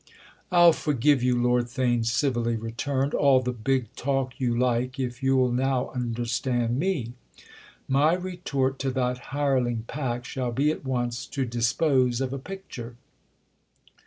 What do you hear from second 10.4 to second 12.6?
be at once to dispose of a